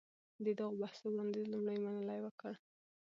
[0.45, 2.53] د دغو بحثو وړانديز لومړی منلي وکړ.